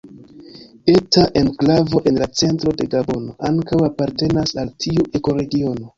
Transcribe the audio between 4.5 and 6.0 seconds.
al tiu ekoregiono.